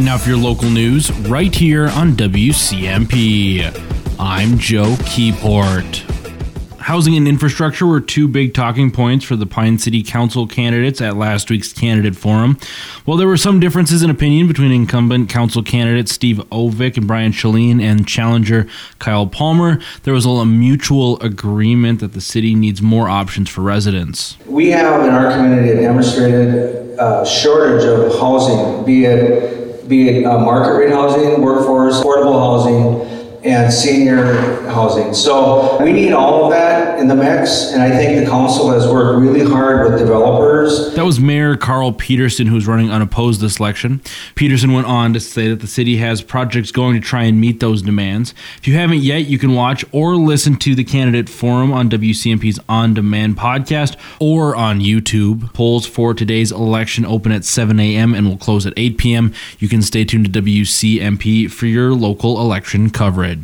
Now 0.00 0.16
for 0.16 0.28
your 0.28 0.38
local 0.38 0.70
news, 0.70 1.10
right 1.28 1.52
here 1.52 1.88
on 1.88 2.12
WCMP. 2.12 3.64
I'm 4.18 4.56
Joe 4.56 4.94
Keyport. 5.00 6.04
Housing 6.78 7.16
and 7.16 7.26
infrastructure 7.26 7.84
were 7.84 8.00
two 8.00 8.28
big 8.28 8.54
talking 8.54 8.92
points 8.92 9.24
for 9.24 9.34
the 9.34 9.44
Pine 9.44 9.76
City 9.76 10.04
Council 10.04 10.46
candidates 10.46 11.00
at 11.00 11.16
last 11.16 11.50
week's 11.50 11.72
candidate 11.72 12.14
forum. 12.14 12.58
While 13.06 13.16
there 13.16 13.26
were 13.26 13.36
some 13.36 13.58
differences 13.58 14.04
in 14.04 14.08
opinion 14.08 14.46
between 14.46 14.70
incumbent 14.70 15.30
council 15.30 15.64
candidates 15.64 16.12
Steve 16.12 16.36
Ovick 16.52 16.96
and 16.96 17.08
Brian 17.08 17.32
Chalene 17.32 17.82
and 17.82 18.06
challenger 18.06 18.68
Kyle 19.00 19.26
Palmer, 19.26 19.80
there 20.04 20.14
was 20.14 20.24
a 20.24 20.46
mutual 20.46 21.18
agreement 21.20 21.98
that 22.00 22.12
the 22.12 22.20
city 22.20 22.54
needs 22.54 22.80
more 22.80 23.08
options 23.08 23.50
for 23.50 23.62
residents. 23.62 24.38
We 24.46 24.70
have 24.70 25.04
in 25.04 25.10
our 25.10 25.32
community 25.32 25.70
a 25.70 25.80
demonstrated 25.82 26.96
uh, 27.00 27.24
shortage 27.24 27.84
of 27.84 28.12
housing, 28.20 28.84
be 28.84 29.04
it 29.04 29.57
be 29.88 30.08
it 30.08 30.24
uh, 30.24 30.38
market 30.38 30.76
rate 30.76 30.90
housing, 30.90 31.40
workforce, 31.40 31.94
affordable 31.94 32.38
housing, 32.38 32.77
and 33.48 33.72
senior 33.72 34.62
housing. 34.68 35.14
So 35.14 35.82
we 35.82 35.92
need 35.92 36.12
all 36.12 36.44
of 36.44 36.50
that 36.50 36.98
in 36.98 37.08
the 37.08 37.14
mix, 37.14 37.72
and 37.72 37.82
I 37.82 37.90
think 37.90 38.18
the 38.18 38.30
council 38.30 38.70
has 38.70 38.86
worked 38.86 39.20
really 39.20 39.44
hard 39.48 39.90
with 39.90 39.98
developers. 40.00 40.94
That 40.94 41.04
was 41.04 41.20
Mayor 41.20 41.56
Carl 41.56 41.92
Peterson, 41.92 42.46
who's 42.46 42.66
running 42.66 42.90
unopposed 42.90 43.40
this 43.40 43.58
election. 43.58 44.02
Peterson 44.34 44.72
went 44.72 44.86
on 44.86 45.12
to 45.12 45.20
say 45.20 45.48
that 45.48 45.60
the 45.60 45.66
city 45.66 45.96
has 45.98 46.22
projects 46.22 46.72
going 46.72 46.94
to 46.94 47.00
try 47.00 47.22
and 47.24 47.40
meet 47.40 47.60
those 47.60 47.82
demands. 47.82 48.34
If 48.58 48.66
you 48.66 48.74
haven't 48.74 48.98
yet, 48.98 49.26
you 49.26 49.38
can 49.38 49.54
watch 49.54 49.84
or 49.92 50.16
listen 50.16 50.56
to 50.56 50.74
the 50.74 50.84
candidate 50.84 51.28
forum 51.28 51.72
on 51.72 51.88
WCMP's 51.88 52.58
On 52.68 52.94
Demand 52.94 53.36
podcast 53.36 53.96
or 54.18 54.56
on 54.56 54.80
YouTube. 54.80 55.52
Polls 55.54 55.86
for 55.86 56.14
today's 56.14 56.50
election 56.50 57.04
open 57.04 57.32
at 57.32 57.44
7 57.44 57.78
a.m. 57.78 58.14
and 58.14 58.28
will 58.28 58.36
close 58.36 58.66
at 58.66 58.74
8 58.76 58.98
p.m. 58.98 59.32
You 59.58 59.68
can 59.68 59.82
stay 59.82 60.04
tuned 60.04 60.32
to 60.32 60.42
WCMP 60.42 61.50
for 61.50 61.66
your 61.66 61.92
local 61.92 62.40
election 62.40 62.90
coverage. 62.90 63.37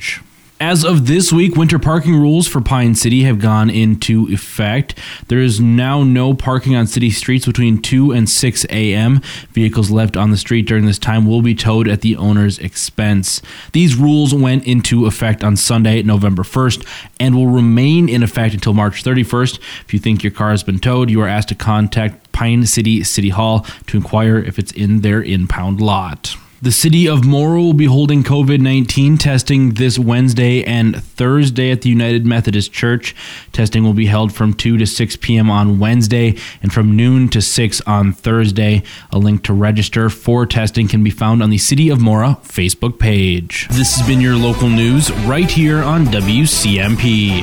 As 0.60 0.84
of 0.84 1.08
this 1.08 1.32
week, 1.32 1.56
winter 1.56 1.80
parking 1.80 2.14
rules 2.14 2.46
for 2.46 2.60
Pine 2.60 2.94
City 2.94 3.24
have 3.24 3.40
gone 3.40 3.68
into 3.68 4.28
effect. 4.28 4.96
There 5.26 5.40
is 5.40 5.60
now 5.60 6.04
no 6.04 6.32
parking 6.32 6.76
on 6.76 6.86
city 6.86 7.10
streets 7.10 7.44
between 7.44 7.82
2 7.82 8.12
and 8.12 8.30
6 8.30 8.64
a.m. 8.70 9.20
Vehicles 9.50 9.90
left 9.90 10.16
on 10.16 10.30
the 10.30 10.36
street 10.36 10.66
during 10.66 10.86
this 10.86 10.98
time 10.98 11.26
will 11.26 11.42
be 11.42 11.56
towed 11.56 11.88
at 11.88 12.02
the 12.02 12.16
owner's 12.16 12.60
expense. 12.60 13.42
These 13.72 13.96
rules 13.96 14.32
went 14.32 14.64
into 14.64 15.06
effect 15.06 15.42
on 15.42 15.56
Sunday, 15.56 16.02
November 16.02 16.44
1st, 16.44 16.86
and 17.18 17.34
will 17.34 17.48
remain 17.48 18.08
in 18.08 18.22
effect 18.22 18.54
until 18.54 18.74
March 18.74 19.02
31st. 19.02 19.58
If 19.84 19.92
you 19.92 19.98
think 19.98 20.22
your 20.22 20.32
car 20.32 20.50
has 20.50 20.62
been 20.62 20.78
towed, 20.78 21.10
you 21.10 21.20
are 21.20 21.28
asked 21.28 21.48
to 21.48 21.56
contact 21.56 22.30
Pine 22.30 22.64
City 22.64 23.02
City 23.02 23.30
Hall 23.30 23.66
to 23.88 23.96
inquire 23.96 24.38
if 24.38 24.58
it's 24.58 24.72
in 24.72 25.00
their 25.00 25.22
impound 25.22 25.80
lot. 25.80 26.36
The 26.64 26.72
city 26.72 27.06
of 27.06 27.26
Mora 27.26 27.60
will 27.60 27.74
be 27.74 27.84
holding 27.84 28.22
COVID 28.24 28.58
19 28.58 29.18
testing 29.18 29.74
this 29.74 29.98
Wednesday 29.98 30.64
and 30.64 31.04
Thursday 31.04 31.70
at 31.70 31.82
the 31.82 31.90
United 31.90 32.24
Methodist 32.24 32.72
Church. 32.72 33.14
Testing 33.52 33.84
will 33.84 33.92
be 33.92 34.06
held 34.06 34.32
from 34.32 34.54
2 34.54 34.78
to 34.78 34.86
6 34.86 35.16
p.m. 35.16 35.50
on 35.50 35.78
Wednesday 35.78 36.36
and 36.62 36.72
from 36.72 36.96
noon 36.96 37.28
to 37.28 37.42
6 37.42 37.82
on 37.82 38.14
Thursday. 38.14 38.82
A 39.12 39.18
link 39.18 39.42
to 39.44 39.52
register 39.52 40.08
for 40.08 40.46
testing 40.46 40.88
can 40.88 41.04
be 41.04 41.10
found 41.10 41.42
on 41.42 41.50
the 41.50 41.58
City 41.58 41.90
of 41.90 42.00
Mora 42.00 42.38
Facebook 42.42 42.98
page. 42.98 43.68
This 43.68 43.94
has 43.96 44.06
been 44.06 44.22
your 44.22 44.36
local 44.36 44.70
news 44.70 45.12
right 45.26 45.50
here 45.50 45.82
on 45.82 46.06
WCMP. 46.06 47.42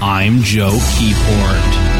I'm 0.00 0.38
Joe 0.38 0.78
Keyport. 0.94 1.91